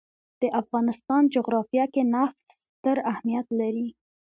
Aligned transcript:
د 0.41 0.43
افغانستان 0.61 1.21
جغرافیه 1.35 1.85
کې 1.93 2.03
نفت 2.13 2.41
ستر 2.65 2.97
اهمیت 3.11 3.47
لري. 3.59 3.87